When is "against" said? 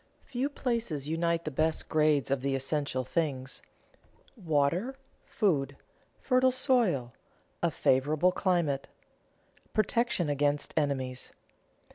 10.27-10.73